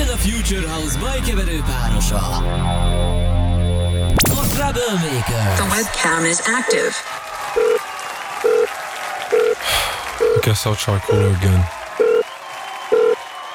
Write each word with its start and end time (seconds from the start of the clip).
Jöjjön 0.00 0.14
a 0.14 0.18
Future 0.18 0.68
House 0.68 0.98
bajkeverő 0.98 1.62
párosa. 1.62 2.16
A 4.16 4.46
Troublemaker. 4.54 5.54
The 5.56 5.62
webcam 5.62 6.24
is 6.24 6.40
active. 6.58 6.94
I 10.36 10.40
guess 10.40 10.66
I'll 10.66 10.74
try 10.74 10.98
caller 11.06 11.34
again. 11.36 11.64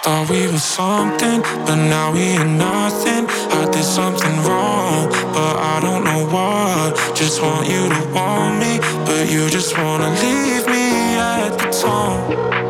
Thought 0.01 0.29
we 0.29 0.47
were 0.47 0.59
something, 0.59 1.41
but 1.65 1.75
now 1.75 2.13
we 2.13 2.19
ain't 2.19 2.57
nothing. 2.57 3.27
I 3.51 3.65
did 3.71 3.83
something 3.83 4.35
wrong, 4.43 5.09
but 5.33 5.55
I 5.73 5.79
don't 5.81 6.03
know 6.03 6.25
what. 6.35 7.15
Just 7.15 7.41
want 7.41 7.67
you 7.67 7.89
to 7.89 8.01
want 8.13 8.59
me, 8.59 8.79
but 9.05 9.31
you 9.31 9.49
just 9.49 9.75
wanna 9.77 10.09
leave 10.21 10.67
me 10.67 11.17
at 11.17 11.57
the 11.57 11.69
tone. 11.81 12.64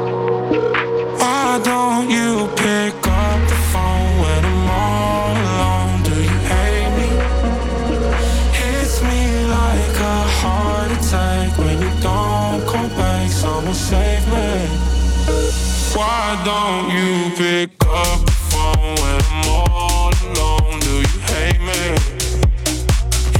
Why 15.96 16.42
don't 16.44 16.90
you 16.92 17.34
pick 17.38 17.70
up 17.88 18.26
the 18.26 18.32
phone 18.52 18.96
when 19.00 19.22
I'm 19.32 19.48
all 19.48 20.12
alone? 20.26 20.80
Do 20.82 20.96
you 21.00 21.20
hate 21.32 21.62
me? 21.62 21.96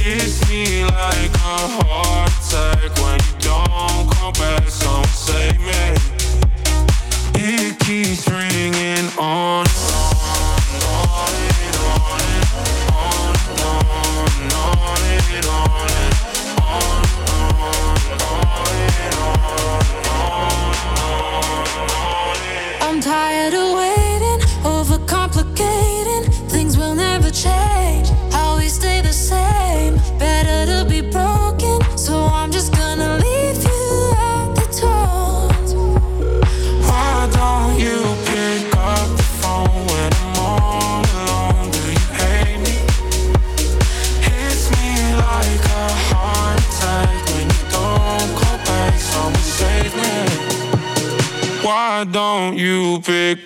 Hits 0.00 0.48
me 0.48 0.84
like 0.84 1.34
a 1.34 1.58
heart 1.76 2.32
attack 2.32 2.96
when 3.02 3.20
you 3.20 3.36
don't 3.40 4.10
come 4.10 4.32
back. 4.40 4.70
Someone 4.70 5.04
save 5.08 5.60
me. 5.60 5.96
It 7.34 7.78
keeps 7.80 8.26
ringing 8.26 9.06
on. 9.18 9.66
and 10.72 10.82
on 10.82 11.28
and 11.60 11.76
on 11.76 12.20
and 12.32 12.48
on 12.96 13.34
and 13.50 13.62
on 13.64 14.30
and 14.40 14.52
on 14.54 14.98
and 15.36 15.65
change. 27.42 28.08
How 28.32 28.56
we 28.56 28.68
stay 28.68 29.02
the 29.02 29.12
same. 29.12 29.96
Better 30.18 30.64
to 30.72 30.88
be 30.88 31.00
broken, 31.02 31.78
so 31.96 32.14
I'm 32.14 32.50
just 32.50 32.72
gonna 32.72 33.18
leave 33.18 33.62
you 33.62 34.14
at 34.32 34.54
the 34.58 34.66
door. 34.80 35.52
Why 36.88 37.28
don't 37.38 37.78
you 37.78 37.98
pick 38.24 38.74
up 38.76 39.08
the 39.20 39.28
phone 39.40 39.80
when 39.90 40.10
I'm 40.22 40.36
all 40.38 41.04
alone? 41.20 41.70
Do 41.76 41.82
you 41.98 42.08
hate 42.20 42.60
me? 42.64 42.76
Hits 44.26 44.64
me 44.72 44.88
like 45.24 45.64
a 45.82 45.86
heart 46.08 46.58
attack 46.66 47.12
when 47.28 47.46
you 47.54 47.64
don't 47.76 48.30
call 48.40 48.58
back. 48.64 48.94
Someone 48.98 49.48
save 49.60 49.92
me. 50.02 50.14
Why 51.66 52.04
don't 52.04 52.56
you 52.56 53.00
pick 53.04 53.45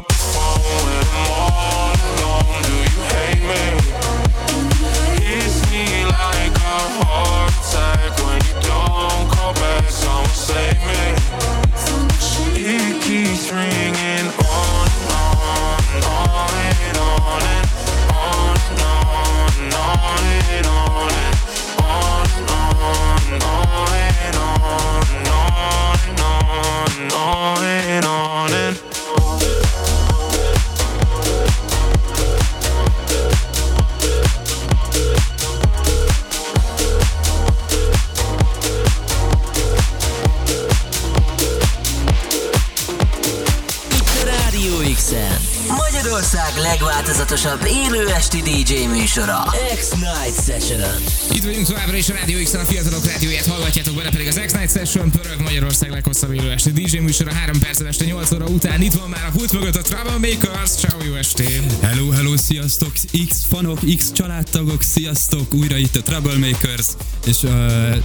legváltozatosabb 47.31 47.65
élő 47.65 48.07
esti 48.07 48.41
DJ 48.41 48.85
műsora. 48.85 49.43
X-Night 49.75 50.43
Session. 50.45 51.01
Itt 51.31 51.43
vagyunk 51.43 51.65
továbbra 51.65 51.97
is 51.97 52.09
a 52.09 52.13
Rádió 52.13 52.43
x 52.43 52.53
a 52.53 52.59
fiatalok 52.59 53.05
rádióját 53.05 53.45
hallgatjátok 53.47 53.95
bele 53.95 54.09
pedig 54.09 54.27
az 54.27 54.41
X-Night 54.45 54.71
Session 54.71 55.11
pörög 55.11 55.39
Magyarország 55.39 55.89
leghosszabb 55.89 56.33
élő 56.33 56.51
esti 56.51 56.71
DJ 56.71 56.97
műsora 56.97 57.33
3 57.33 57.59
perccel 57.59 57.87
este 57.87 58.05
8 58.05 58.31
óra 58.31 58.45
után. 58.45 58.81
Itt 58.81 58.93
van 58.93 59.09
már 59.09 59.25
a 59.27 59.31
pult 59.37 59.51
mögött 59.51 59.75
a 59.75 59.81
Troublemakers. 59.81 60.71
Ciao, 60.71 61.03
jó 61.03 61.13
estét! 61.13 61.63
Hello, 61.81 62.09
hello, 62.09 62.37
sziasztok! 62.37 62.91
X 63.29 63.45
fanok, 63.49 63.79
X 63.97 64.11
családtagok, 64.11 64.81
sziasztok! 64.81 65.53
Újra 65.53 65.77
itt 65.77 65.95
a 65.95 66.01
Troublemakers, 66.01 66.87
és 67.25 67.43
uh, 67.43 67.95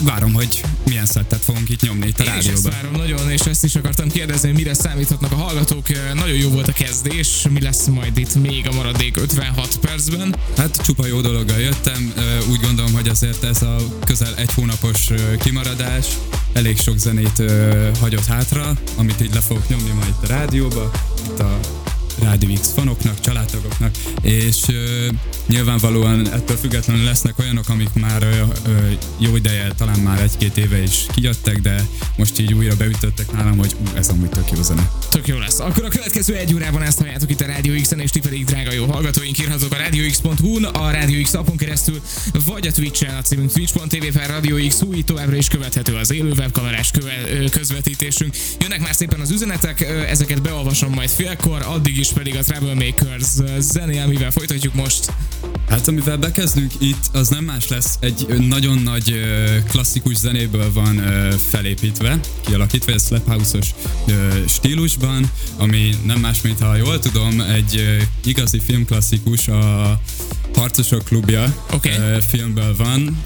várom, 0.00 0.32
hogy 0.32 0.62
milyen 0.84 1.06
szettet 1.06 1.40
fogunk 1.44 1.70
itt 1.70 1.80
nyomni 1.80 2.06
itt 2.06 2.20
a 2.20 2.22
Én 2.22 2.30
is 2.30 2.36
ezt 2.36 2.46
rádióban. 2.46 2.72
várom 2.72 2.92
nagyon, 2.92 3.30
és 3.30 3.40
ezt 3.40 3.64
is 3.64 3.74
akartam 3.74 4.08
kérdezni, 4.08 4.48
hogy 4.48 4.56
mire 4.56 4.74
számíthatnak 4.74 5.32
a 5.32 5.36
hallgatók. 5.36 5.86
Nagyon 6.14 6.36
jó 6.36 6.50
volt 6.50 6.68
a 6.68 6.72
kezdés, 6.72 7.46
mi 7.50 7.60
lesz 7.60 7.86
majd 7.86 8.18
itt 8.18 8.34
még 8.34 8.68
a 8.68 8.72
maradék 8.72 9.16
56 9.16 9.78
percben. 9.80 10.34
Hát 10.56 10.80
csupa 10.84 11.06
jó 11.06 11.20
dologgal 11.20 11.58
jöttem, 11.58 12.12
úgy 12.50 12.60
gondolom, 12.60 12.92
hogy 12.92 13.08
azért 13.08 13.44
ez 13.44 13.62
a 13.62 13.76
közel 14.04 14.34
egy 14.36 14.52
hónapos 14.54 15.08
kimaradás 15.38 16.06
elég 16.52 16.78
sok 16.78 16.98
zenét 16.98 17.42
hagyott 18.00 18.26
hátra, 18.26 18.72
amit 18.96 19.20
így 19.22 19.34
le 19.34 19.40
fogok 19.40 19.68
nyomni 19.68 19.90
majd 19.90 20.08
itt 20.08 20.22
a 20.22 20.26
rádióba, 20.26 20.90
itt 21.26 21.38
a 21.38 21.60
Rádió 22.22 22.54
X 22.60 22.72
fanoknak, 22.74 23.20
családtagoknak, 23.20 23.94
és 24.22 24.56
ö, 24.68 25.06
nyilvánvalóan 25.48 26.32
ettől 26.32 26.56
függetlenül 26.56 27.04
lesznek 27.04 27.38
olyanok, 27.38 27.68
amik 27.68 27.92
már 27.92 28.22
ö, 28.22 28.26
ö, 28.70 28.90
jó 29.18 29.36
ideje, 29.36 29.72
talán 29.76 29.98
már 29.98 30.20
egy-két 30.20 30.56
éve 30.56 30.82
is 30.82 31.06
kijöttek, 31.14 31.60
de 31.60 31.86
most 32.16 32.38
így 32.38 32.54
újra 32.54 32.76
beütöttek 32.76 33.32
nálam, 33.32 33.58
hogy 33.58 33.74
ú, 33.80 33.96
ez 33.96 34.08
amúgy 34.08 34.28
tök 34.28 34.50
jó 34.54 34.62
zene. 34.62 34.90
Tök 35.10 35.26
jó 35.26 35.38
lesz. 35.38 35.58
Akkor 35.60 35.84
a 35.84 35.88
következő 35.88 36.34
egy 36.34 36.54
órában 36.54 36.82
ezt 36.82 36.98
halljátok 36.98 37.30
itt 37.30 37.40
a 37.40 37.46
Rádió 37.46 37.80
X-en, 37.80 38.00
és 38.00 38.10
ti 38.10 38.20
pedig, 38.20 38.44
drága 38.44 38.72
jó 38.72 38.86
hallgatóink, 38.86 39.38
írhatok 39.38 39.72
a 39.72 39.76
radiox.hu-n, 39.76 40.64
a 40.64 40.90
Rádió 40.90 41.22
X 41.22 41.34
appon 41.34 41.56
keresztül, 41.56 42.00
vagy 42.44 42.66
a 42.66 42.72
Twitch-en, 42.72 43.16
a 43.16 43.22
címünk 43.22 43.52
twitch.tv 43.52 44.18
per 44.18 44.28
Rádió 44.28 44.68
X 44.68 44.82
új, 44.82 45.02
továbbra 45.02 45.36
is 45.36 45.48
követhető 45.48 45.94
az 45.94 46.12
élő 46.12 46.32
webkamerás 46.32 46.90
köve- 46.90 47.50
közvetítésünk. 47.50 48.36
Jönnek 48.60 48.80
már 48.80 48.94
szépen 48.94 49.20
az 49.20 49.30
üzenetek, 49.30 49.80
ezeket 50.08 50.42
beolvasom 50.42 50.92
majd 50.92 51.10
félkor, 51.10 51.62
addig 51.66 51.98
is 51.98 52.03
pedig 52.12 52.36
a 52.36 52.42
Troublemakers 52.42 53.28
ö, 53.38 53.60
zené, 53.60 53.98
amivel 53.98 54.30
folytatjuk 54.30 54.74
most. 54.74 55.12
Hát 55.68 55.88
amivel 55.88 56.16
bekezdünk 56.16 56.72
itt, 56.78 57.04
az 57.12 57.28
nem 57.28 57.44
más 57.44 57.68
lesz, 57.68 57.96
egy 58.00 58.26
nagyon 58.48 58.78
nagy 58.78 59.20
klasszikus 59.70 60.16
zenéből 60.16 60.72
van 60.72 61.02
felépítve, 61.50 62.20
kialakítva, 62.46 62.92
egy 62.92 63.00
slap 63.00 63.28
house-os 63.28 63.74
stílusban, 64.48 65.30
ami 65.56 65.94
nem 66.06 66.20
más, 66.20 66.40
mint 66.40 66.58
ha 66.58 66.76
jól 66.76 66.98
tudom, 66.98 67.40
egy 67.40 67.98
igazi 68.24 68.60
filmklasszikus, 68.60 69.48
a 69.48 70.00
Harcosok 70.54 71.04
klubja 71.04 71.54
Oké. 71.72 71.96
ö, 71.96 72.18
filmből 72.28 72.76
van, 72.76 73.24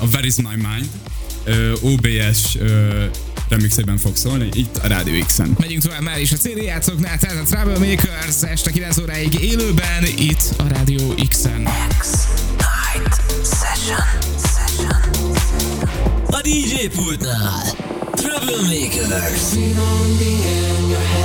a 0.00 0.04
Where 0.12 0.26
is 0.26 0.36
my 0.36 0.54
mind, 0.54 0.88
OBS 1.80 2.56
remixében 3.48 3.96
fog 3.96 4.16
szólni, 4.16 4.48
itt 4.52 4.76
a 4.76 4.88
Radio 4.88 5.24
X-en. 5.24 5.56
Megyünk 5.58 5.82
tovább 5.82 6.02
már 6.02 6.20
is 6.20 6.32
a 6.32 6.36
CD 6.36 6.62
játszóknál, 6.62 7.18
tehát 7.18 7.36
a 7.36 7.42
Troublemakers 7.42 8.42
este 8.42 8.70
9 8.70 8.98
óráig 8.98 9.34
élőben 9.34 10.04
itt 10.16 10.54
a 10.56 10.68
Rádió 10.68 11.14
X-en. 11.28 11.60
Night 11.60 13.20
session. 13.44 14.00
Session. 14.54 15.36
A 16.26 16.40
DJ 16.40 16.86
pultnál 16.86 17.62
Troublemakers 18.14 19.56
Where 20.88 21.17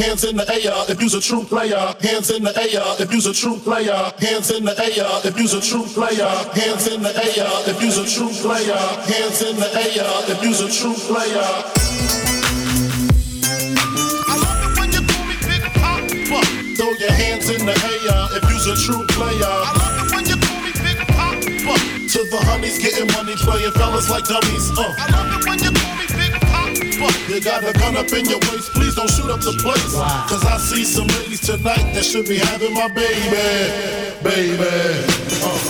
Hands 0.00 0.24
in 0.24 0.34
the 0.34 0.48
air 0.48 0.72
if 0.88 0.98
you's 0.98 1.12
a 1.12 1.20
true 1.20 1.44
player. 1.44 1.76
Hands 2.00 2.30
in 2.30 2.42
the 2.42 2.56
air 2.56 2.80
if 3.04 3.12
you's 3.12 3.26
a 3.26 3.34
true 3.34 3.58
player. 3.60 3.92
Hands 4.16 4.50
in 4.50 4.64
the 4.64 4.72
air 4.72 5.04
if 5.28 5.36
you's 5.36 5.52
a 5.52 5.60
true 5.60 5.84
player. 5.92 6.24
Hands 6.56 6.86
in 6.88 7.02
the 7.04 7.12
air 7.12 7.44
if 7.68 7.76
you's 7.84 7.98
a 8.00 8.08
true 8.08 8.32
player. 8.40 8.80
Hands 9.04 9.42
in 9.44 9.56
the 9.60 9.68
air 9.76 10.08
if 10.32 10.40
you's 10.40 10.64
a 10.64 10.72
true 10.72 10.96
player. 11.04 11.44
Throw 16.80 16.92
your 16.96 17.12
hands 17.12 17.50
in 17.52 17.66
the 17.68 17.76
air 17.76 18.40
if 18.40 18.44
you's 18.48 18.66
a 18.72 18.76
true 18.80 19.04
player. 19.12 19.52
I 19.52 19.76
love 19.76 20.00
it 20.00 20.16
when 20.16 20.24
you 20.24 20.40
call 20.40 20.64
me 20.64 20.72
Big 20.80 20.96
Papa. 21.12 21.76
To 21.76 22.20
the 22.24 22.40
honeys 22.48 22.80
getting 22.80 23.12
money, 23.12 23.36
playing 23.36 23.72
fellas 23.72 24.08
like 24.08 24.24
dummies. 24.24 24.72
Uh. 24.72 24.96
I 24.96 25.12
love 25.12 25.40
it 25.40 25.46
when 25.46 25.58
you 25.60 25.70
call 25.76 25.94
me 25.96 25.99
Papa. 27.00 27.32
You 27.32 27.40
got 27.40 27.64
a 27.64 27.72
gun 27.78 27.96
up 27.96 28.12
in 28.12 28.26
your 28.26 28.38
waist, 28.50 28.72
please 28.72 28.94
don't 28.94 29.08
shoot 29.10 29.30
up 29.30 29.40
the 29.40 29.52
place. 29.62 29.94
Cause 30.28 30.44
I 30.44 30.58
see 30.58 30.84
some 30.84 31.06
ladies 31.08 31.40
tonight 31.40 31.92
that 31.94 32.04
should 32.04 32.26
be 32.28 32.38
having 32.38 32.74
my 32.74 32.88
baby, 32.88 33.30
baby. 34.22 35.04
Uh. 35.42 35.69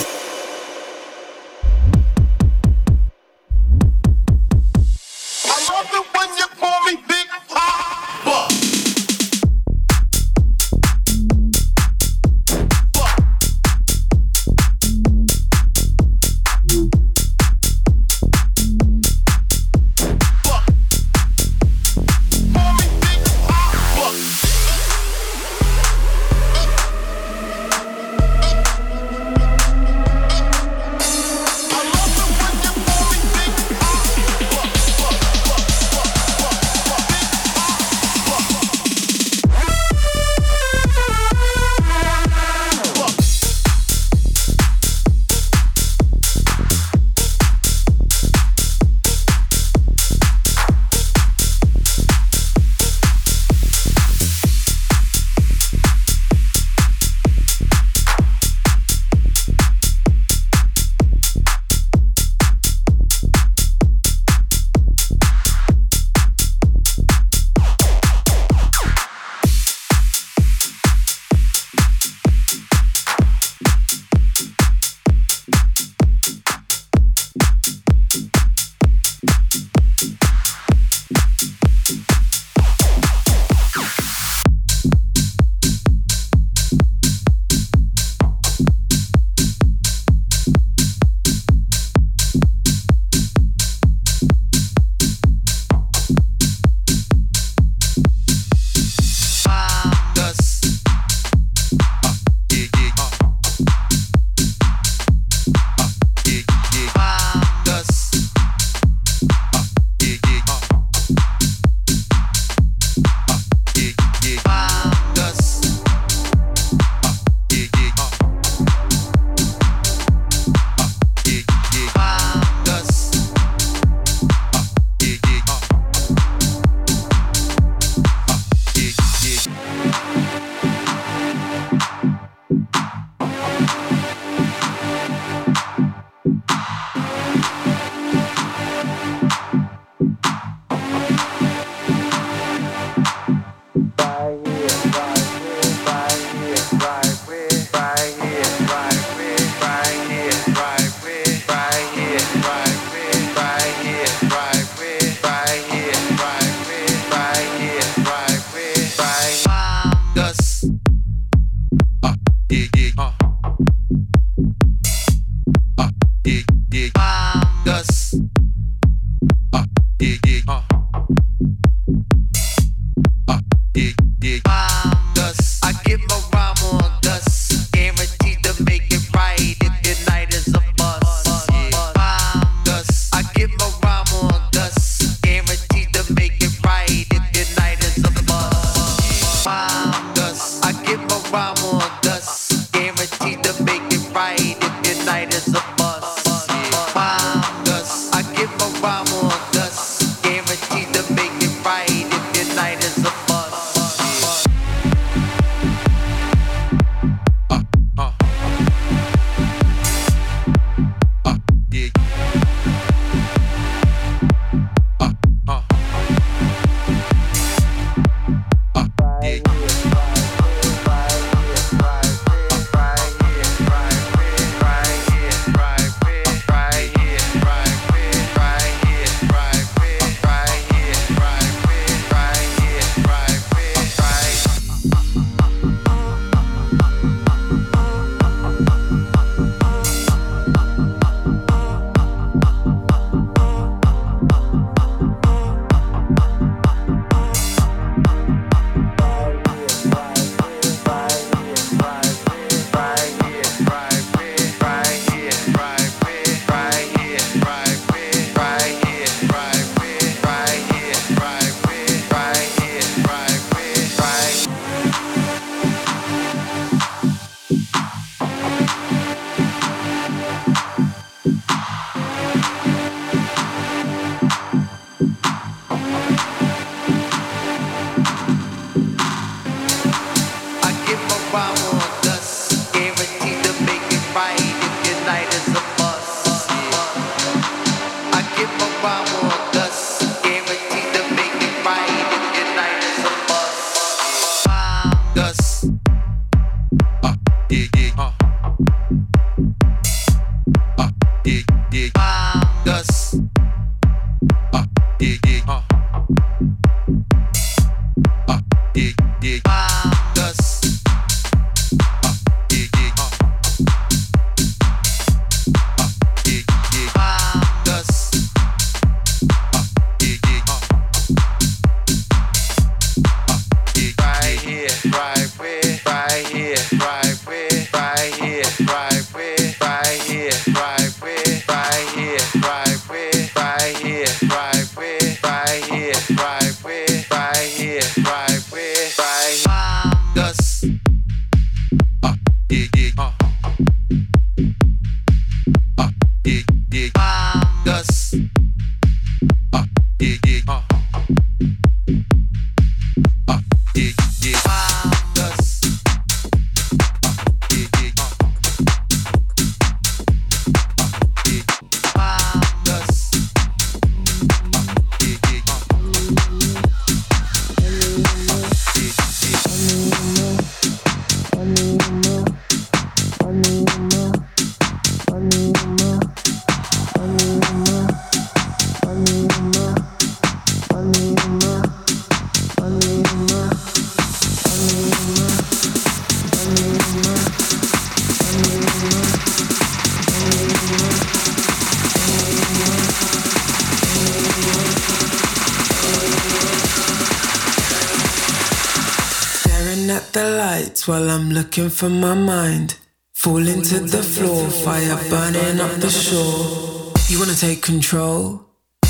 Looking 400.89 401.69
for 401.69 401.89
my 401.91 402.15
mind. 402.15 402.77
Falling 403.13 403.63
to 403.63 403.81
the 403.81 404.03
floor, 404.03 404.49
fire 404.49 404.97
burning 405.11 405.61
up 405.61 405.73
the 405.81 405.91
shore. 405.91 406.93
You 407.09 407.19
wanna 407.19 407.35
take 407.35 407.63
control? 407.63 408.41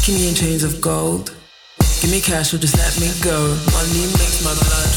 Keep 0.02 0.14
me 0.14 0.28
in 0.28 0.34
chains 0.34 0.62
of 0.62 0.80
gold. 0.80 1.34
Give 2.00 2.10
me 2.10 2.20
cash 2.20 2.54
or 2.54 2.58
just 2.58 2.76
let 2.76 2.98
me 3.00 3.10
go. 3.22 3.38
Money 3.72 4.06
makes 4.18 4.44
my 4.44 4.54
blood 4.54 4.89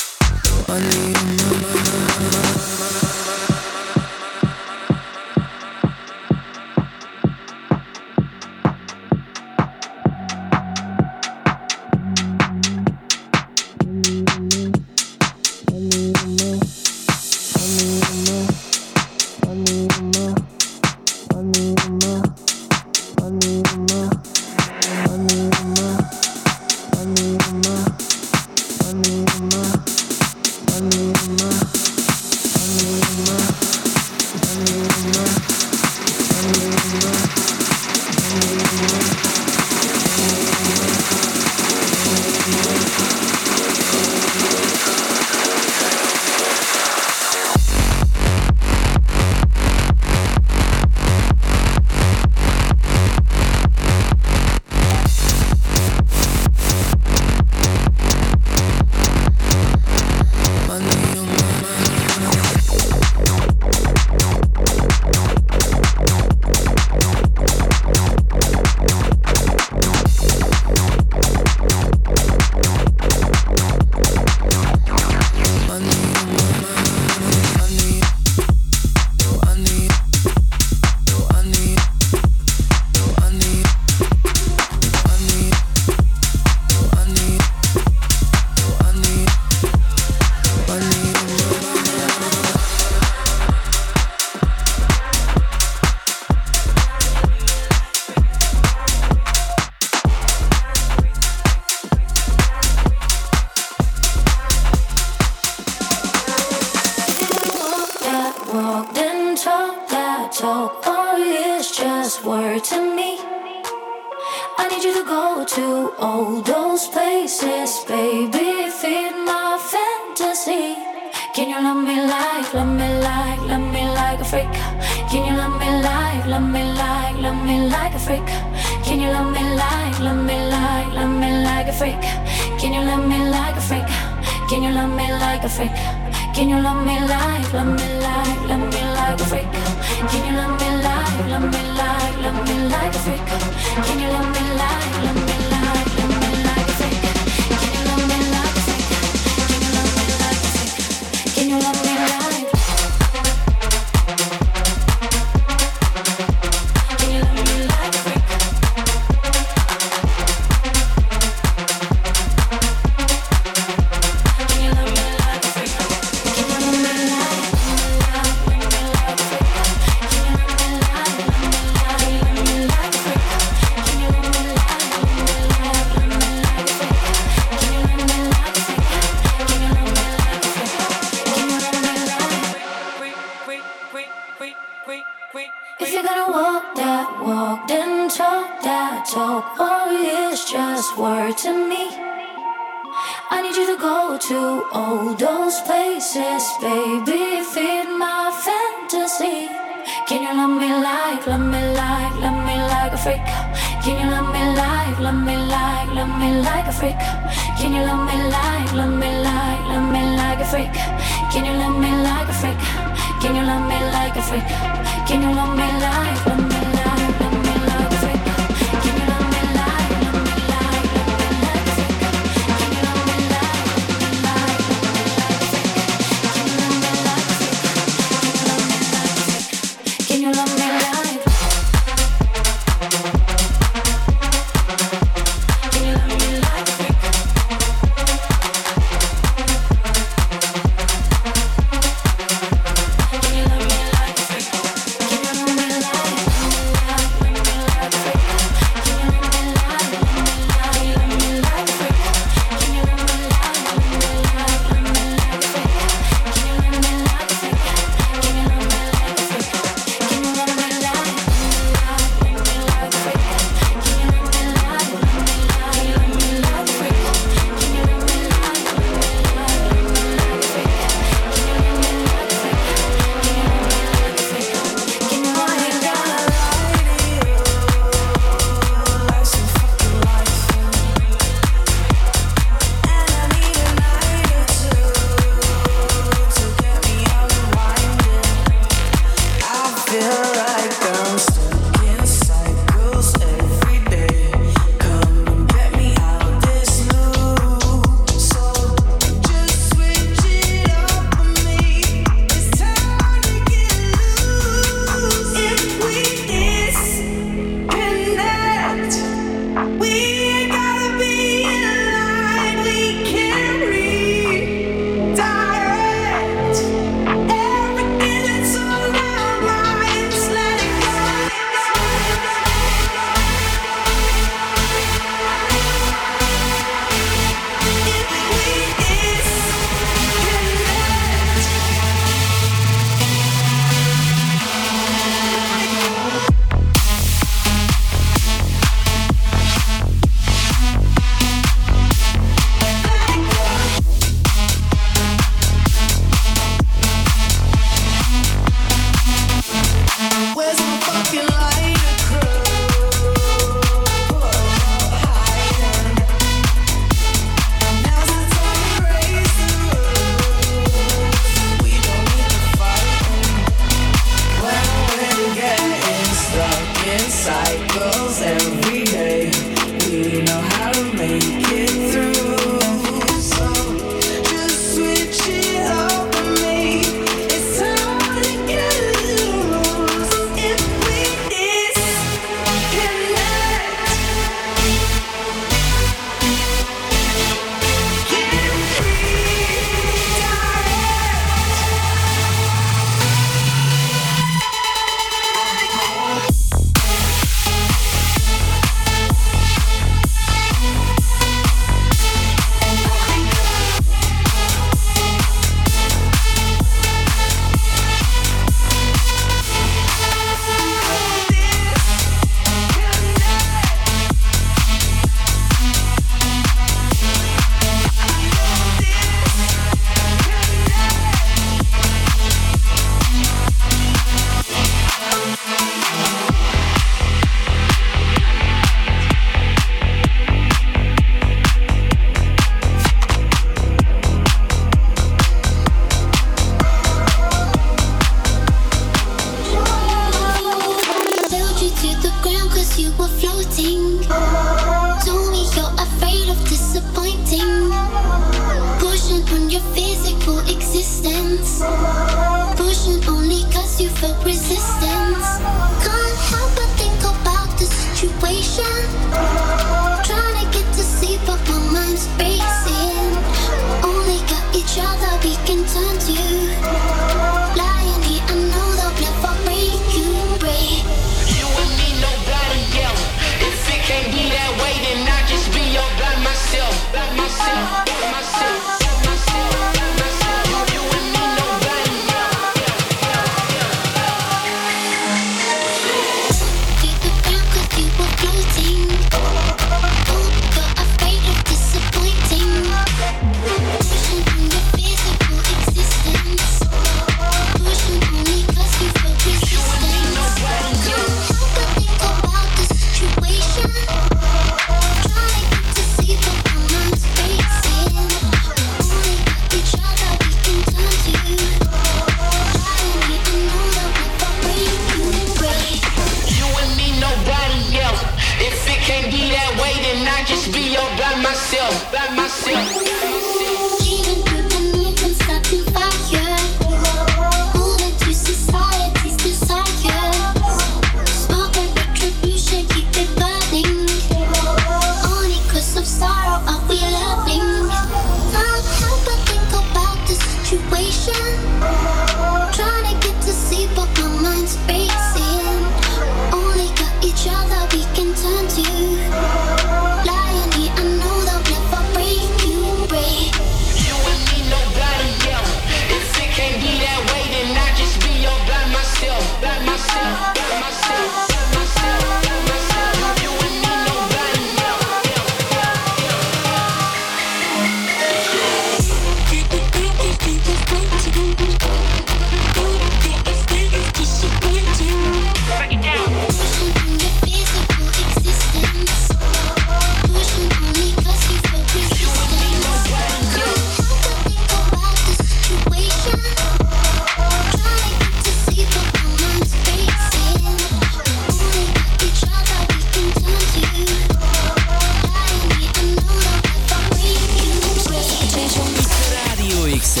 X 599.80 600.00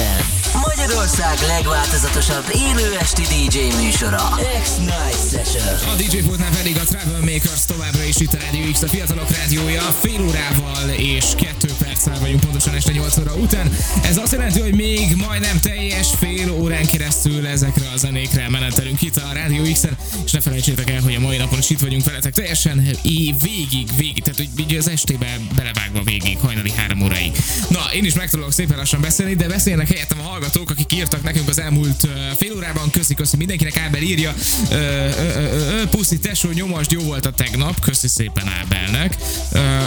Magyarország 0.68 1.38
legváltozatosabb 1.46 2.44
élő 2.54 2.96
esti 3.00 3.22
DJ 3.22 3.58
műsora. 3.82 4.38
X-Night 4.62 5.30
Session. 5.30 5.92
A 5.92 5.94
DJ 5.96 6.16
pultnál 6.16 6.50
pedig 6.50 6.76
a 6.76 6.84
Travel 6.84 7.20
Makers 7.20 7.64
továbbra 7.66 8.02
is 8.02 8.16
itt 8.20 8.32
a 8.32 8.36
Rádió 8.40 8.72
X, 8.72 8.82
a 8.82 8.88
fiatalok 8.88 9.30
rádiója 9.30 9.82
fél 9.82 10.20
órával 10.20 10.88
és 10.96 11.24
kettő 11.36 11.68
perccel 11.78 12.18
vagyunk 12.20 12.40
pontosan 12.40 12.74
este 12.74 12.92
8 12.92 13.18
óra 13.18 13.34
után. 13.34 13.76
Ez 14.02 14.16
azt 14.16 14.32
jelenti, 14.32 14.60
hogy 14.60 14.74
még 14.74 15.16
majdnem 15.16 15.60
teljes 15.60 16.08
fél 16.18 16.50
órán 16.50 16.86
keresztül 16.86 17.46
ezekre 17.46 17.90
a 17.94 17.96
zenékre 17.96 18.48
menetelünk 18.48 19.02
itt 19.02 19.16
a 19.16 19.32
Rádió 19.32 19.62
X-en, 19.72 19.96
és 20.24 20.30
ne 20.30 20.40
felejtsétek 20.40 20.90
el, 20.90 21.00
hogy 21.00 21.14
a 21.14 21.20
mai 21.20 21.36
napon 21.36 21.58
is 21.58 21.70
itt 21.70 21.80
vagyunk 21.80 22.04
veletek 22.04 22.32
teljesen 22.32 22.78
év 23.02 23.34
végig, 23.42 23.88
végig, 23.96 24.22
tehát 24.22 24.38
hogy 24.38 24.48
így 24.56 24.74
az 24.74 24.88
estébe 24.88 25.38
belevágva 25.56 26.02
végig, 26.02 26.38
hajnali 26.38 26.72
három 26.76 27.02
óráig. 27.02 27.32
Na, 27.68 27.80
én 27.94 28.04
is 28.04 28.14
megtanulok 28.14 28.52
szépen 28.52 28.76
lassan 28.76 29.00
beszélni, 29.00 29.34
de 29.34 29.46
beszélnek 29.76 29.96
helyettem 29.96 30.26
a 30.26 30.30
hallgatók, 30.30 30.70
akik 30.70 30.92
írtak 30.92 31.22
nekünk 31.22 31.48
az 31.48 31.60
elmúlt 31.60 32.08
fél 32.36 32.52
órában. 32.56 32.90
Köszi, 32.90 33.14
köszi 33.14 33.36
mindenkinek. 33.36 33.76
Ábel 33.76 34.02
írja, 34.02 34.34
ö, 34.70 34.74
ö, 34.74 35.80
ö, 35.80 35.88
puszi 35.90 36.18
tesó, 36.18 36.50
nyomast, 36.50 36.92
jó 36.92 37.00
volt 37.00 37.26
a 37.26 37.30
tegnap. 37.30 37.80
Köszi 37.80 38.08
szépen 38.08 38.48
Ábelnek. 38.48 39.16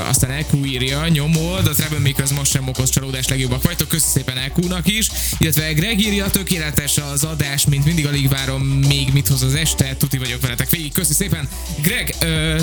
Aztán 0.07 0.31
EQ 0.31 0.65
írja, 0.65 1.07
nyomod, 1.07 1.67
a 1.67 1.71
Travel 1.71 1.99
Makers 1.99 2.29
most 2.29 2.51
sem 2.51 2.67
okoz 2.67 2.89
csalódás, 2.89 3.27
legjobbak 3.27 3.63
vagytok. 3.63 3.87
Köszi 3.87 4.07
szépen 4.13 4.37
EQ-nak 4.37 4.87
is. 4.87 5.09
Illetve 5.37 5.73
Greg 5.73 5.99
írja, 5.99 6.29
tökéletes 6.29 6.97
az 6.97 7.23
adás, 7.23 7.65
mint 7.65 7.85
mindig 7.85 8.05
alig 8.05 8.29
várom 8.29 8.61
még 8.63 9.07
mit 9.13 9.27
hoz 9.27 9.41
az 9.41 9.55
este. 9.55 9.95
Tuti 9.95 10.17
vagyok 10.17 10.41
veletek 10.41 10.69
végig. 10.69 10.91
Köszi 10.91 11.13
szépen. 11.13 11.47
Greg, 11.81 12.15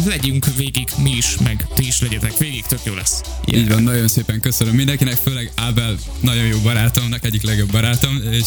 legyünk 0.06 0.46
végig 0.56 0.88
mi 0.96 1.10
is, 1.10 1.36
meg 1.44 1.66
ti 1.74 1.86
is 1.86 2.00
legyetek 2.00 2.36
végig, 2.36 2.64
tök 2.66 2.80
jó 2.84 2.94
lesz. 2.94 3.20
Így 3.44 3.68
van, 3.68 3.82
nagyon 3.82 4.08
szépen 4.08 4.40
köszönöm 4.40 4.74
mindenkinek, 4.74 5.14
főleg 5.14 5.52
Ábel 5.54 5.96
nagyon 6.20 6.44
jó 6.44 6.58
barátomnak, 7.10 7.24
egyik 7.24 7.42
legjobb 7.42 7.70
barátom, 7.70 8.22
és 8.30 8.46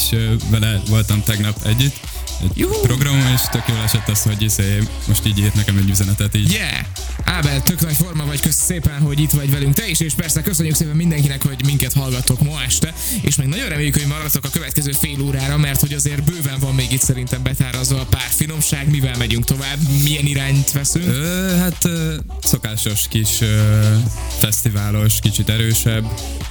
vele 0.50 0.82
voltam 0.90 1.24
tegnap 1.24 1.66
együtt. 1.66 2.00
Egy 2.42 2.68
programon, 2.82 3.28
és 3.34 3.42
tök 3.52 3.64
jól 3.68 3.82
esett 3.84 4.10
az, 4.10 4.22
hogy 4.24 4.42
iszé, 4.42 4.78
most 5.08 5.26
így 5.26 5.38
írt 5.38 5.54
nekem 5.54 5.78
egy 5.78 5.90
üzenetet 5.90 6.36
így. 6.36 6.52
Yeah! 6.52 6.86
Ábel, 7.24 7.62
tök 7.62 7.82
nagy 7.82 7.96
forma 7.96 8.26
vagy, 8.26 8.40
kösz 8.40 8.64
szépen, 8.64 9.00
hogy 9.02 9.20
itt 9.20 9.32
vagy 9.32 9.52
velünk. 9.52 9.74
Te 9.74 9.88
is, 9.88 10.00
és 10.00 10.14
persze 10.14 10.42
köszönjük 10.42 10.76
szépen 10.76 10.96
mindenkinek, 10.96 11.44
hogy 11.44 11.66
minket 11.66 11.94
hallgattok 11.94 12.42
ma 12.42 12.64
este, 12.64 12.94
és 13.22 13.36
még 13.36 13.48
nagyon 13.48 13.68
reméljük, 13.68 13.94
hogy 13.94 14.08
maradtok 14.08 14.46
a 14.46 14.50
következő 14.50 14.92
fél 14.92 15.22
órára, 15.22 15.58
mert 15.58 15.80
hogy 15.80 15.94
azért 15.94 16.24
bőven 16.24 16.60
van 16.60 16.76
még 16.76 16.92
itt 16.92 17.02
szerintem 17.02 17.44
betárazva 17.44 18.00
a 18.00 18.06
pár 18.06 18.30
finomság, 18.30 18.90
mivel 18.90 19.18
megyünk 19.18 19.46
tovább, 19.46 19.78
milyen 20.04 20.26
irányt 20.26 20.72
veszünk. 20.72 21.06
Ö, 21.06 21.56
hát 21.58 21.86
ö, 21.86 22.16
szokásos 22.42 23.08
kis 23.10 23.42
ö, 23.42 23.96
fesztiválos, 24.40 25.14
kicsit 25.22 25.50
erősebb, 25.50 26.06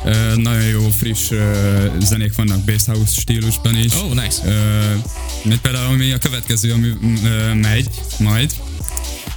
ö, 0.04 0.34
nagyon 0.36 0.62
jó 0.62 0.88
friss 0.98 1.30
ö, 1.30 1.86
zenék 2.04 2.34
vannak 2.34 2.64
bass 2.64 2.86
house 2.86 3.20
stílusban 3.20 3.76
is. 3.76 3.94
Oh, 3.94 4.14
nice. 4.14 4.42
Ö, 4.44 5.54
például 5.62 5.92
ami 5.92 6.12
a 6.12 6.18
következő, 6.18 6.72
ami 6.72 6.88
ö, 7.24 7.54
megy 7.54 7.88
majd, 8.18 8.54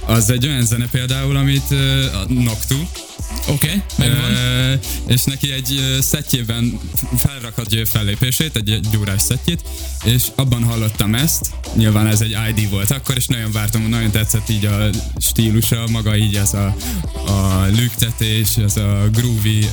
az 0.06 0.30
egy 0.30 0.46
olyan 0.46 0.64
zene 0.64 0.88
például, 0.90 1.36
amit 1.36 1.70
a 2.12 2.32
Noctu, 2.32 2.76
Oké, 3.48 3.82
okay, 3.98 4.78
és 5.06 5.24
neki 5.24 5.52
egy 5.52 5.98
szettjében 6.00 6.80
felrakhat 7.18 7.72
egy 7.72 7.88
fellépését, 7.88 8.56
egy, 8.56 8.96
órás 8.98 9.22
szettjét, 9.22 9.60
és 10.04 10.22
abban 10.34 10.62
hallottam 10.62 11.14
ezt, 11.14 11.50
nyilván 11.74 12.06
ez 12.06 12.20
egy 12.20 12.36
ID 12.48 12.70
volt 12.70 12.90
akkor, 12.90 13.16
és 13.16 13.26
nagyon 13.26 13.52
vártam, 13.52 13.88
nagyon 13.88 14.10
tetszett 14.10 14.48
így 14.48 14.64
a 14.64 14.88
stílusa, 15.18 15.84
maga 15.90 16.16
így 16.16 16.36
ez 16.36 16.54
a, 16.54 16.76
a 17.26 17.66
lüktetés, 17.76 18.56
ez 18.56 18.76
a 18.76 19.08
groovy, 19.12 19.68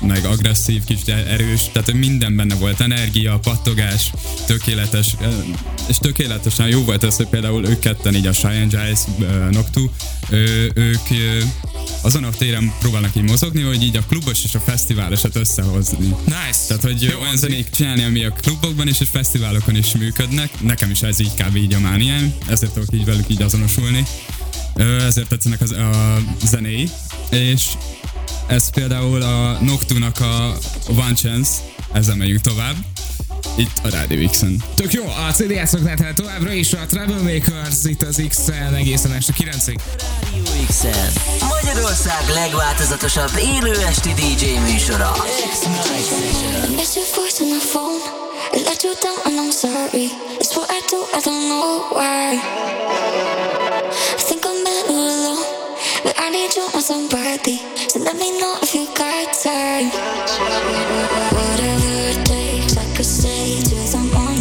meg 0.00 0.24
agresszív, 0.24 0.84
kicsit 0.84 1.08
erős, 1.08 1.60
tehát 1.72 1.92
minden 1.92 2.36
benne 2.36 2.54
volt, 2.54 2.80
energia, 2.80 3.38
pattogás, 3.38 4.10
tökéletes, 4.46 5.06
és 5.88 5.98
tökéletesen 5.98 6.68
jó 6.68 6.84
volt 6.84 7.04
ez, 7.04 7.16
hogy 7.16 7.26
például 7.26 7.66
ők 7.66 7.78
ketten 7.78 8.14
így 8.14 8.26
a 8.26 8.32
Shy 8.32 8.46
and 8.46 8.78
ö, 9.20 9.48
Noctu, 9.50 9.90
ők 10.74 11.00
azon 12.02 12.24
a 12.24 12.30
téren 12.30 12.72
próbálnak 12.78 13.16
így 13.16 13.22
mozogni, 13.22 13.62
hogy 13.62 13.82
így 13.82 13.96
a 13.96 14.02
klubos 14.08 14.44
és 14.44 14.54
a 14.54 14.60
fesztiválosat 14.60 15.36
összehozni. 15.36 16.14
Nice! 16.24 16.58
Tehát, 16.68 16.82
hogy 16.82 17.02
Jó, 17.02 17.20
olyan 17.20 17.36
zenék 17.36 17.70
csinálni, 17.70 18.04
ami 18.04 18.24
a 18.24 18.30
klubokban 18.30 18.88
és 18.88 19.00
a 19.00 19.04
fesztiválokon 19.04 19.76
is 19.76 19.92
működnek. 19.92 20.60
Nekem 20.60 20.90
is 20.90 21.02
ez 21.02 21.20
így 21.20 21.34
kb. 21.34 21.56
így 21.56 21.74
a 21.74 21.80
mániám, 21.80 22.34
ezért 22.48 22.72
tudok 22.72 22.94
így 22.94 23.04
velük 23.04 23.28
így 23.28 23.42
azonosulni. 23.42 24.06
Ezért 25.06 25.28
tetszenek 25.28 25.60
az, 25.60 25.70
a 25.70 26.18
zenéi, 26.44 26.90
és 27.30 27.64
ez 28.46 28.70
például 28.70 29.22
a 29.22 29.58
Noctunak 29.62 30.20
a 30.20 30.58
One 30.88 31.14
Chance, 31.14 31.50
ezzel 31.92 32.16
megyünk 32.16 32.40
tovább 32.40 32.76
itt 33.56 33.70
a 33.82 33.88
Rádió 33.90 34.28
X-en. 34.28 34.62
Tök 34.74 34.92
jó, 34.92 35.04
a 35.04 35.32
CD 35.32 35.66
szoknál 35.66 35.96
tehát 35.96 36.14
továbbra 36.14 36.52
is 36.52 36.72
a 36.72 36.86
Troublemakers 36.86 37.84
itt 37.84 38.02
az 38.02 38.22
X-en 38.28 38.74
egészen 38.74 39.12
este 39.12 39.32
9-ig. 39.38 39.78
Rádió 40.22 40.64
X-en, 40.68 41.12
Magyarország 41.48 42.22
legváltozatosabb 42.34 43.30
élő 43.38 43.72
esti 43.88 44.12
DJ 44.12 44.44
műsora. 44.70 45.12
X-Night 45.50 46.36
It's 46.80 46.94
your 46.94 47.06
voice 47.14 47.42
on 47.42 47.48
the 47.58 47.66
phone. 47.72 48.24
I 48.52 48.58
let 48.62 48.82
you 48.82 48.92
down 49.02 49.18
and 49.24 49.36
I'm 49.40 49.52
sorry. 49.52 50.06
It's 50.38 50.54
what 50.56 50.70
I 50.70 50.80
do, 50.90 50.98
I 51.16 51.20
don't 51.24 51.48
know 51.48 51.68
why. 51.96 52.38
I 54.18 54.22
think 54.28 54.44
I'm 54.44 54.64
better 54.64 54.92
alone. 54.92 55.44
But 56.02 56.14
I 56.18 56.30
need 56.30 56.52
you 56.56 56.66
on 56.74 56.82
somebody. 56.82 57.56
So 57.88 57.98
let 57.98 58.16
me 58.16 58.38
know 58.40 58.54
if 58.62 58.74
you 58.74 58.86
got 58.94 59.32
time. 59.42 59.90
Whatever. 61.34 61.85
đến 63.06 63.86
sáng 63.86 64.08
mai, 64.14 64.36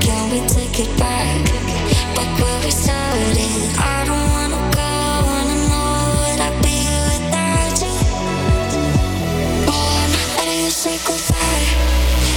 can 0.00 0.30
we 0.30 0.38
take 0.48 0.78
it 0.82 0.88
back? 0.98 1.38
Back 2.16 2.40
where 2.40 2.60
we 2.64 2.70
started? 2.70 3.38
I 3.78 4.04
don't 4.06 4.28
wanna 4.28 4.70
go, 4.76 4.90
wanna 5.26 5.54
know 5.68 6.12
where 6.20 6.38
I'd 6.38 6.62
be 6.62 6.84
without 7.08 7.80
you. 7.80 7.94
One, 9.66 10.12
are 10.38 10.54
you 10.62 10.70
sick 10.70 11.08
of? 11.08 11.30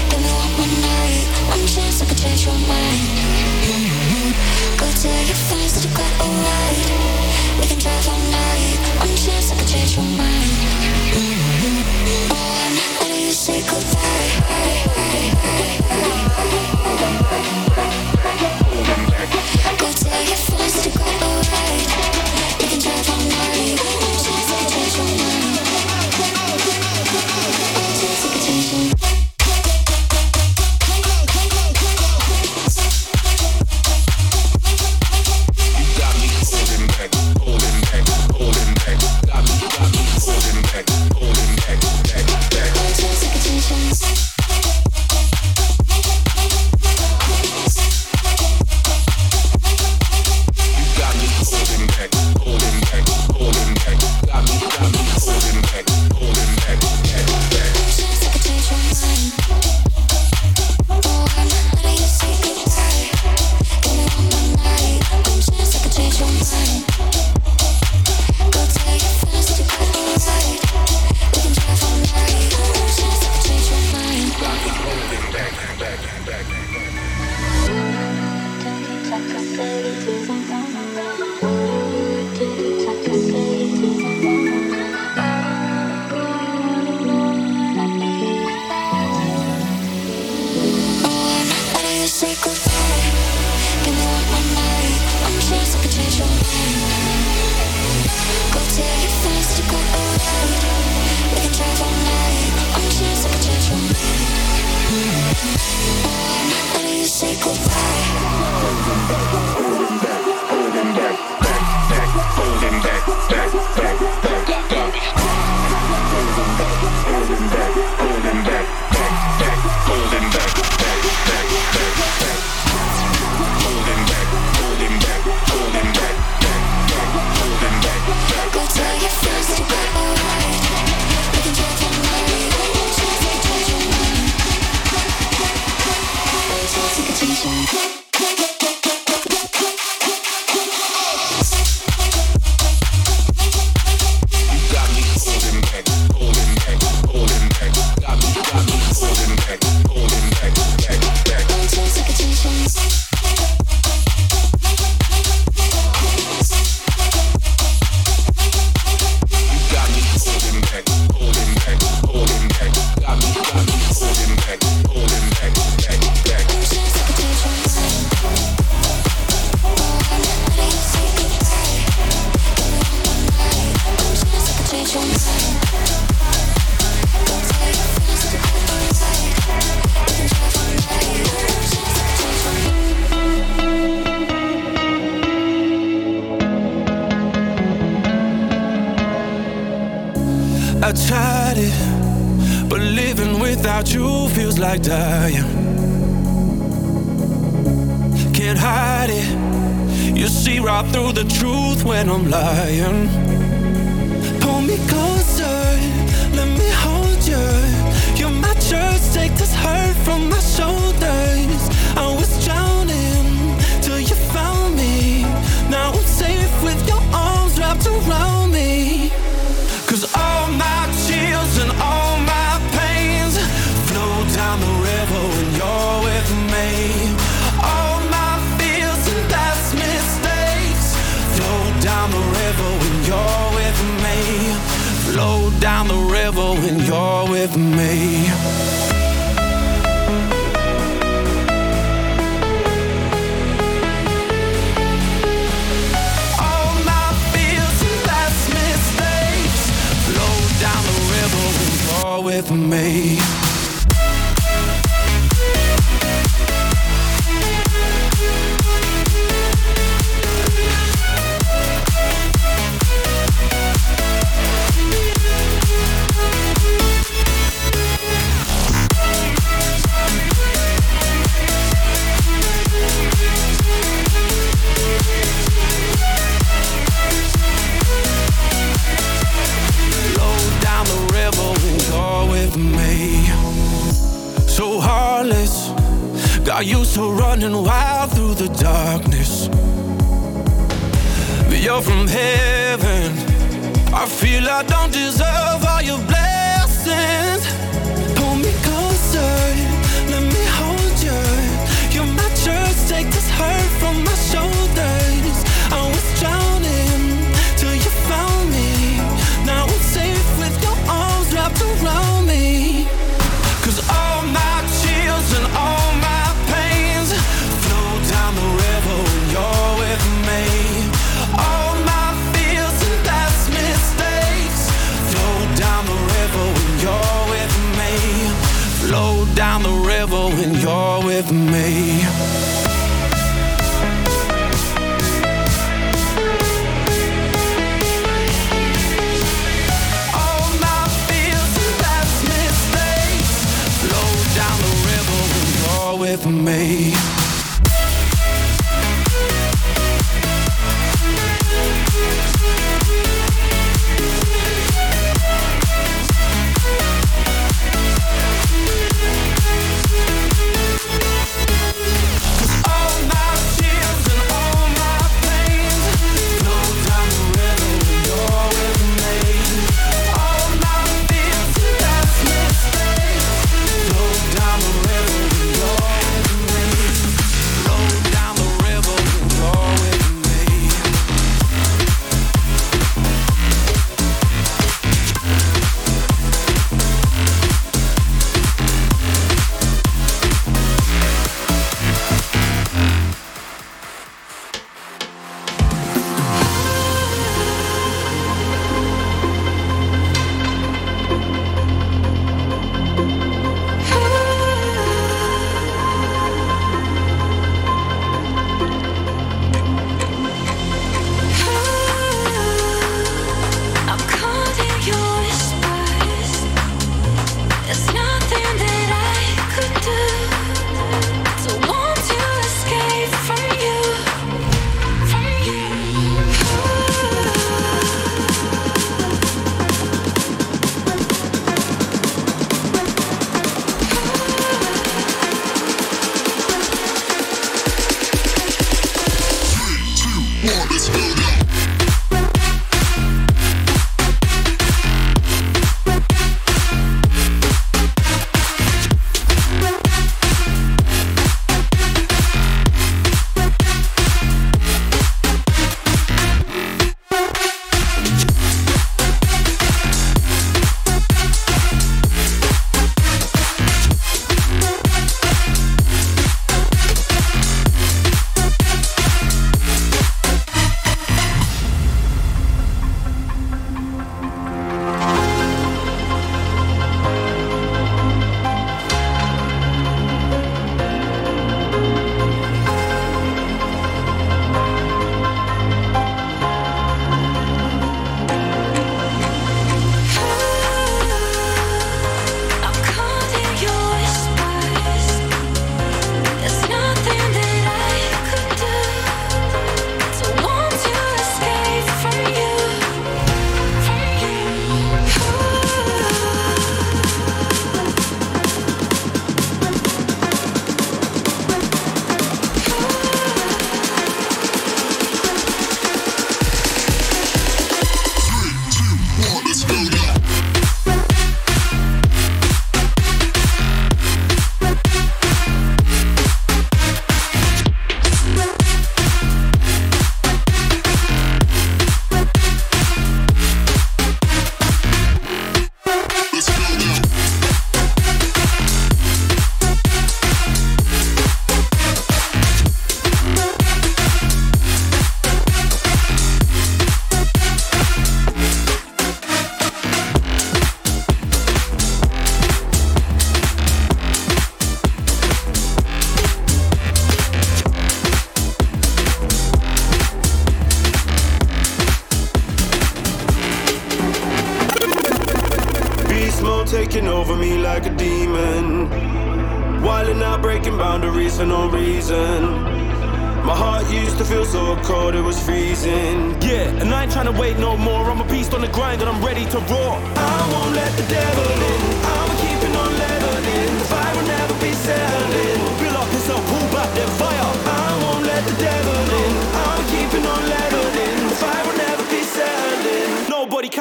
If 0.10 0.22
you 0.24 0.34
want 0.36 0.58
one 0.58 0.82
night, 0.82 1.28
one 1.50 1.68
chance 1.68 2.02
I 2.02 2.06
could 2.06 2.18
change 2.18 2.46
your 2.46 2.56
mind. 2.56 3.08
One, 3.68 4.34
go 4.78 4.88
to 5.02 5.08
your 5.08 5.40
friends 5.48 5.82
to 5.82 5.88
get 5.88 6.14
a 6.20 6.28
ride. 6.46 6.92
We 7.60 7.68
can 7.68 7.80
drive 7.80 8.08
all 8.08 8.20
night, 8.32 8.80
one 9.00 9.16
chance 9.18 9.52
I 9.52 9.56
could 9.58 9.68
change 9.68 9.98
your 9.98 10.06
mind. 10.06 10.52
One, 12.32 12.76
are 13.02 13.20
you 13.20 13.32
say 13.32 13.62
goodbye. 13.68 13.97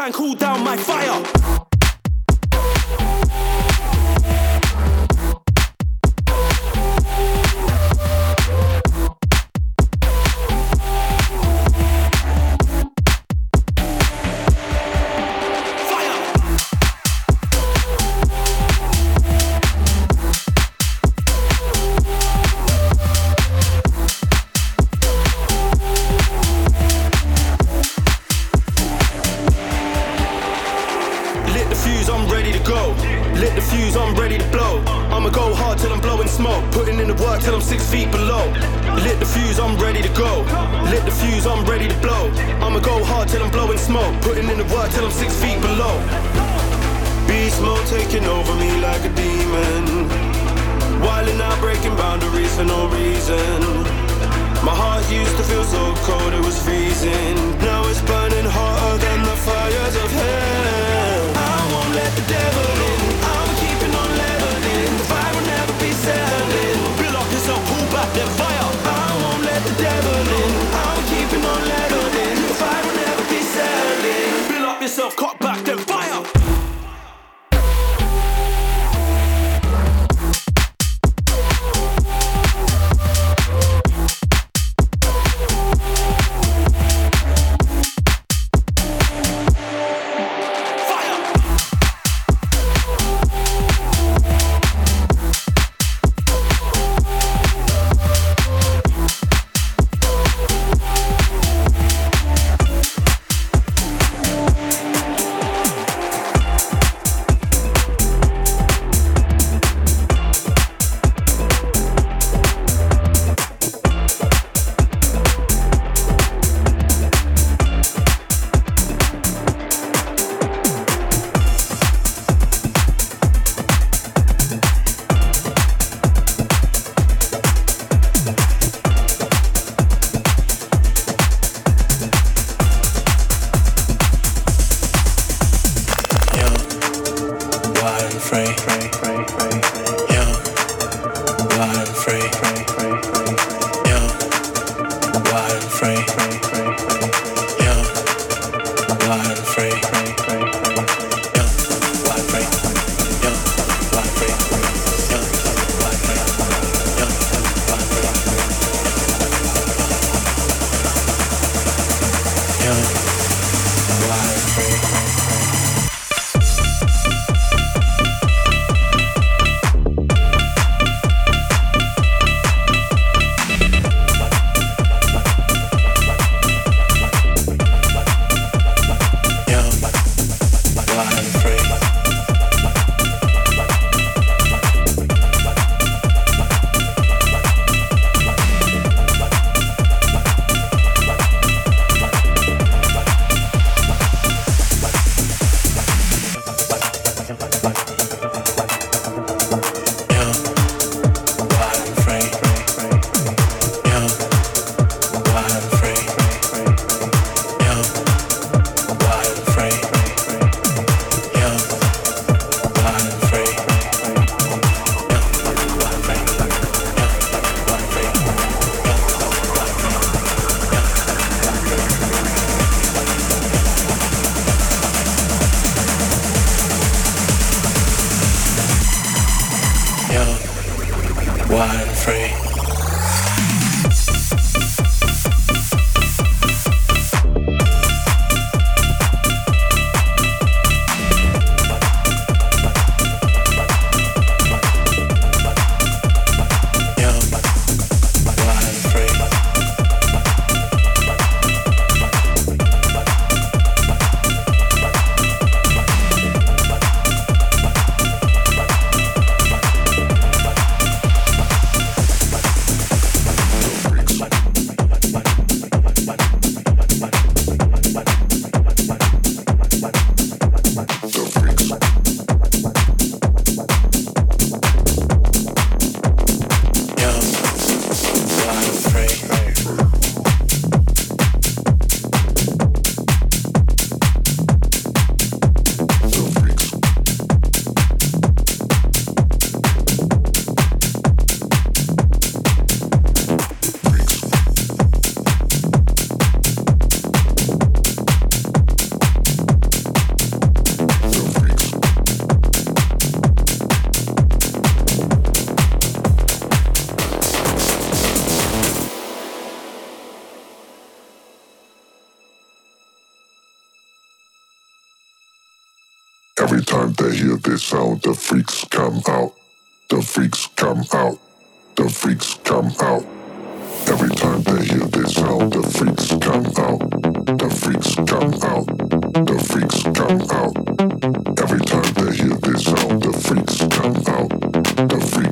Can 0.07 0.13
cool 0.13 0.37
down 0.37 0.63
my 0.63 0.77
fire. 0.77 1.66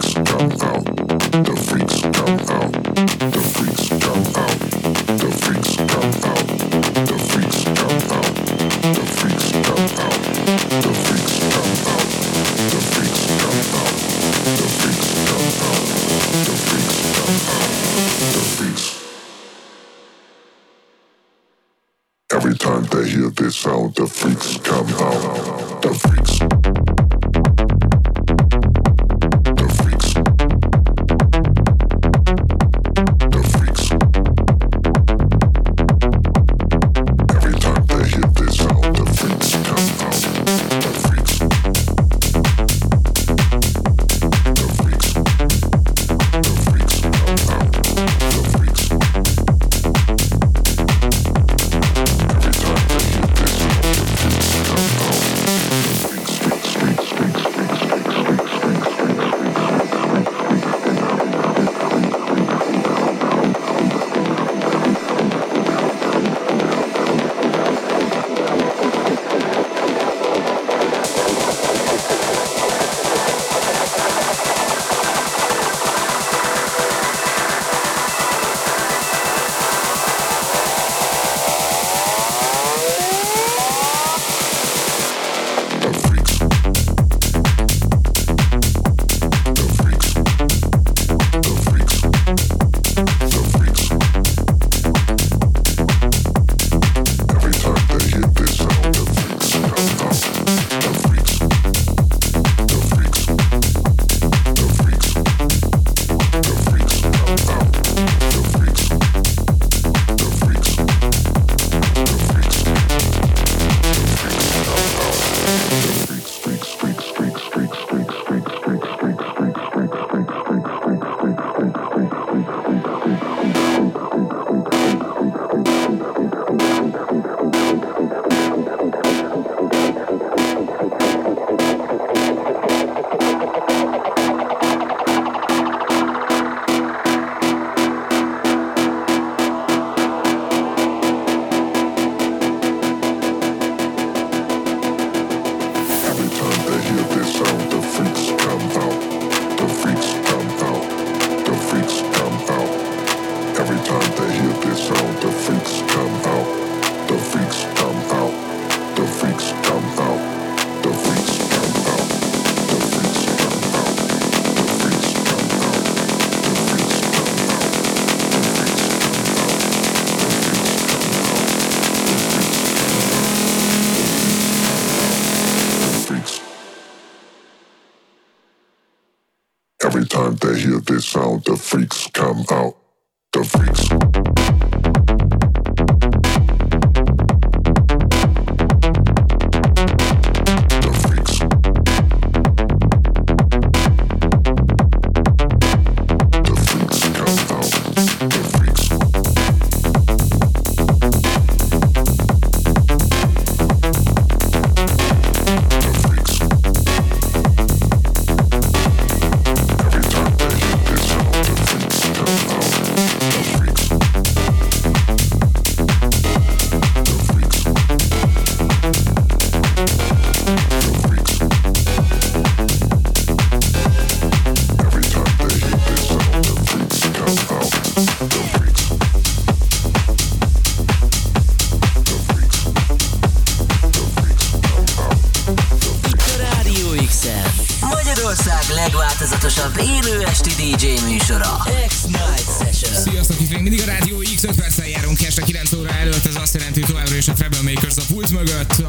freaks 0.05 0.31
come 0.31 0.53
out. 0.61 0.85
The 1.45 1.57
freaks 1.67 2.01
come 2.03 2.41
out. 2.51 2.73
The 3.33 3.41
freaks 3.41 3.89
come 3.89 4.43
out. 4.43 4.54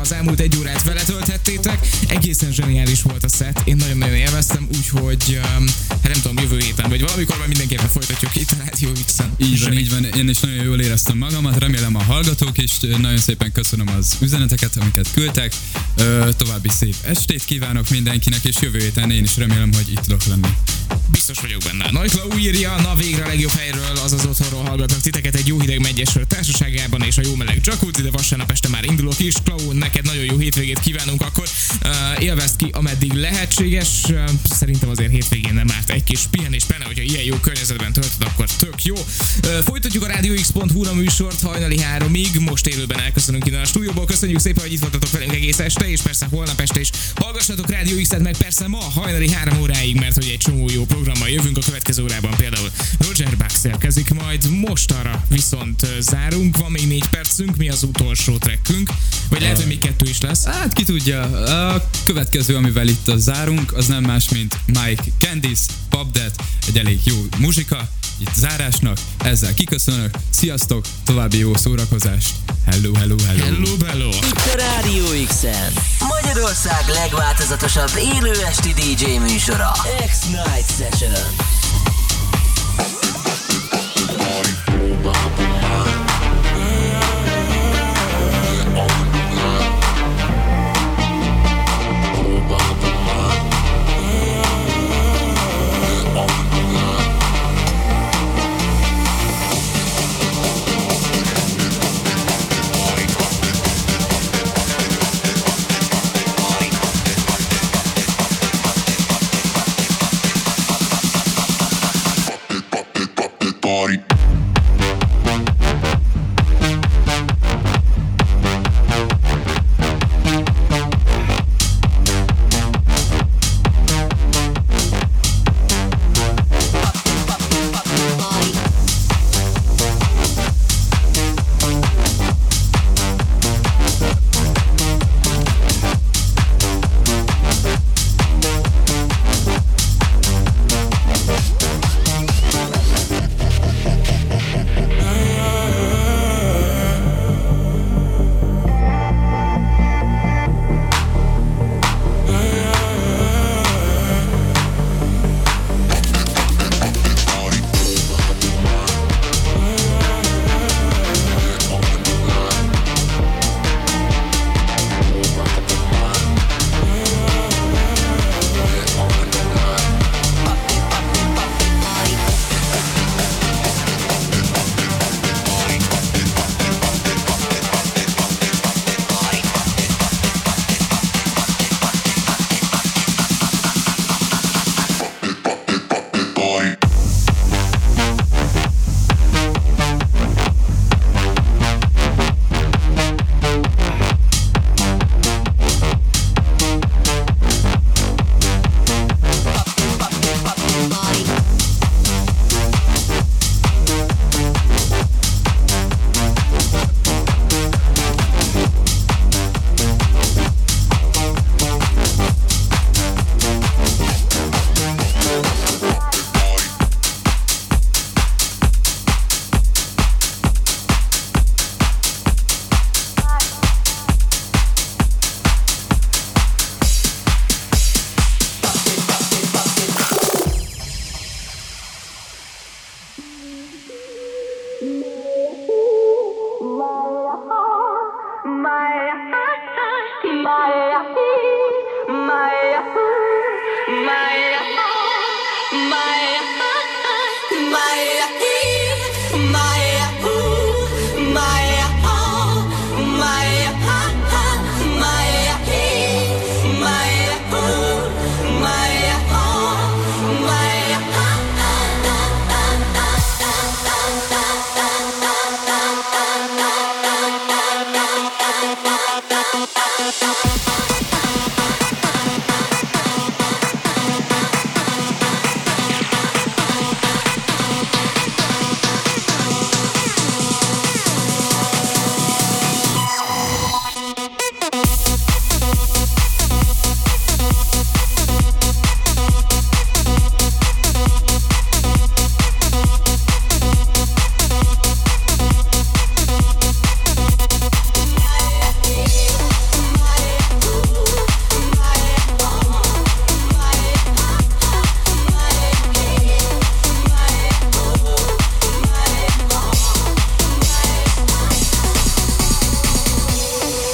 az 0.06 0.12
elmúlt 0.12 0.40
egy 0.40 0.58
órát 0.58 0.84
vele 0.84 1.04
tölthettétek. 1.04 1.88
Egészen 2.08 2.52
zseniális 2.52 3.02
volt 3.02 3.24
a 3.24 3.28
set, 3.28 3.62
én 3.64 3.76
nagyon-nagyon 3.76 4.16
élveztem, 4.16 4.68
úgyhogy 4.76 5.40
um, 5.58 5.66
hát 5.90 6.04
nem 6.04 6.22
tudom, 6.22 6.38
jövő 6.38 6.60
héten, 6.60 6.90
vagy 6.90 7.02
valamikor 7.02 7.38
már 7.38 7.48
mindenképpen 7.48 7.88
folytatjuk 7.88 8.36
itt 8.36 8.52
a 8.52 8.56
Rádió 8.66 8.92
x 9.06 9.18
Így 9.38 9.64
van, 9.64 9.74
így 9.74 9.90
van, 9.90 10.04
én 10.04 10.30
is 10.30 10.40
nagyon 10.40 10.64
jól 10.64 10.82
éreztem 10.82 11.18
magamat, 11.18 11.60
remélem 11.60 11.96
a 11.96 12.04
hallgatók 12.04 12.58
is, 12.58 12.80
nagyon 12.80 13.18
szépen 13.18 13.52
köszönöm 13.52 13.88
az 13.98 14.18
üzeneteket, 14.22 14.78
amiket 14.78 15.08
küldtek, 15.14 15.54
Ö, 15.98 16.30
további 16.38 16.70
szép 16.70 16.96
estét 17.02 17.46
kívánok 17.46 17.90
mindenkinek, 17.90 18.44
és 18.44 18.56
jövő 18.62 18.80
héten 18.80 19.12
én 19.12 19.24
is 19.24 19.38
remélem, 19.38 19.74
hogy 19.74 19.92
itt 19.92 20.00
tudok 20.00 20.26
lenni. 20.26 20.48
Biztos 21.12 21.40
vagyok 21.40 21.62
benne. 21.62 21.92
Nagy 21.92 22.12
Klau 22.12 22.38
írja, 22.38 22.82
na 22.82 22.96
végre 22.96 23.24
a 23.24 23.28
legjobb 23.28 23.52
helyről, 23.52 23.98
azaz 24.04 24.26
otthonról 24.26 24.64
hallgatok 24.64 25.02
titeket 25.02 25.36
egy 25.36 25.48
jó 25.48 25.60
hideg 25.60 25.80
megyesről 25.80 26.28
társaságában 26.28 27.02
és 27.02 27.18
a 27.18 27.22
jó 27.24 27.36
meleg 27.36 27.60
jacuzzi, 27.64 28.02
de 28.02 28.12
vasárnap 28.12 28.52
este 28.52 28.68
már 28.68 28.84
indulok 28.86 29.20
is. 29.20 29.34
Klau, 29.44 29.72
neked 29.72 30.06
nagyon 30.06 30.24
jó 30.24 30.38
hétvégét 30.38 30.80
kívánunk, 30.80 31.22
akkor 31.22 31.48
uh, 31.84 32.24
élvezd 32.24 32.56
ki, 32.56 32.70
ameddig 32.72 33.14
lehetséges. 33.14 33.88
Uh, 34.10 34.30
szerintem 34.50 34.90
azért 34.90 35.12
hétvégén 35.12 35.54
nem 35.54 35.68
árt 35.76 35.90
egy 35.90 36.04
kis 36.04 36.20
pihenés, 36.32 36.66
benne, 36.66 36.86
hogyha 36.86 37.04
ilyen 37.04 37.24
jó 37.24 37.36
környezetben 37.36 37.94
töltöd, 37.94 38.24
akkor 38.24 38.50
tök 38.50 38.84
jó. 38.84 38.96
Uh, 38.96 39.58
folytatjuk 39.64 40.04
a 40.04 40.08
rádióx.hu 40.08 40.86
a 40.86 40.94
műsort 40.94 41.42
hajnali 41.42 41.82
háromig, 41.82 42.40
most 42.40 42.68
élőben 42.68 43.00
elköszönünk 43.00 43.46
innen 43.46 43.62
a 43.62 43.66
stúdióból. 43.66 44.06
Köszönjük 44.06 44.40
szépen, 44.40 44.64
hogy 44.64 44.74
itt 44.74 44.82
voltatok 44.82 45.12
velünk 45.12 45.34
egész 45.34 45.60
este, 45.60 45.90
és 45.90 46.02
persze 46.02 46.28
holnap 46.32 46.60
este 46.60 46.80
is 46.80 46.90
hallgassatok 47.16 47.70
Rádió 47.70 47.98
meg 48.20 48.38
persze 48.38 48.68
ma 48.68 48.78
hajnali 48.78 49.32
három 49.32 49.60
óráig, 49.60 49.96
mert 50.00 50.16
hogy 50.16 50.30
egy 50.32 50.38
csomó 50.38 50.70
jó 50.74 50.86
programmal 50.96 51.30
jövünk 51.30 51.58
a 51.58 51.62
következő 51.62 52.04
órában. 52.04 52.32
Például 52.38 52.70
Roger 53.00 53.38
Bucks 53.38 53.64
érkezik, 53.64 54.14
majd 54.14 54.50
most 54.50 54.92
arra 54.92 55.24
viszont 55.30 55.88
zárunk, 56.00 56.58
van 56.58 56.72
még 56.72 56.88
négy 56.88 57.08
percünk, 57.08 57.56
mi 57.58 57.70
az 57.70 57.84
utolsó 57.84 58.38
trekkünk, 58.38 58.90
vagy 59.30 59.42
lehet, 59.42 59.58
hogy 59.58 59.68
még 59.68 59.78
kettő 59.78 60.10
is 60.10 60.22
lesz. 60.22 60.46
Hát 60.46 60.74
ki 60.74 60.84
tudja, 60.84 61.22
a 61.72 61.90
következő, 62.04 62.56
amivel 62.56 62.88
itt 62.88 63.12
zárunk, 63.16 63.74
az 63.74 63.88
nem 63.88 64.04
más, 64.04 64.30
mint 64.30 64.58
Mike 64.66 65.04
Candice, 65.20 65.64
Pop 65.90 66.12
That, 66.12 66.44
egy 66.68 66.78
elég 66.78 67.00
jó 67.04 67.16
muzsika, 67.38 67.90
itt 68.18 68.34
zárásnak, 68.36 68.98
ezzel 69.18 69.54
kiköszönök, 69.54 70.18
sziasztok, 70.30 70.86
további 71.04 71.38
jó 71.38 71.56
szórakozást, 71.56 72.36
hello, 72.66 72.94
hello, 72.94 73.16
hello. 73.26 73.44
Hello, 73.44 73.86
hello. 73.86 74.08
Itt 74.08 74.54
a 74.54 74.56
Rádió 74.56 75.04
x 75.28 75.36
Magyarország 76.00 76.84
legváltozatosabb 76.88 77.92
élő 77.98 78.32
esti 78.32 78.74
DJ 78.74 79.18
műsora, 79.18 79.72
X-Night 80.08 80.76
Session. 80.78 81.14
Bye. 85.06 85.55